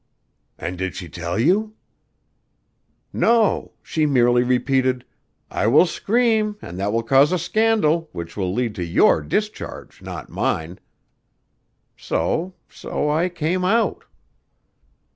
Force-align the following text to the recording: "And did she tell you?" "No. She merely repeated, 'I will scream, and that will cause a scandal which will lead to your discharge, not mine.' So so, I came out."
"And 0.57 0.79
did 0.79 0.95
she 0.95 1.07
tell 1.09 1.37
you?" 1.37 1.75
"No. 3.13 3.73
She 3.83 4.07
merely 4.07 4.41
repeated, 4.41 5.05
'I 5.51 5.67
will 5.67 5.85
scream, 5.85 6.57
and 6.59 6.79
that 6.79 6.91
will 6.91 7.03
cause 7.03 7.31
a 7.31 7.37
scandal 7.37 8.09
which 8.11 8.35
will 8.35 8.51
lead 8.51 8.73
to 8.77 8.83
your 8.83 9.21
discharge, 9.21 10.01
not 10.01 10.27
mine.' 10.27 10.79
So 11.95 12.55
so, 12.67 13.11
I 13.11 13.29
came 13.29 13.63
out." 13.63 14.05